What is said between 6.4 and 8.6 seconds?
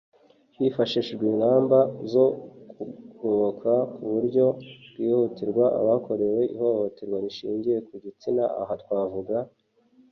ihohoterwa rishingiye ku gitsina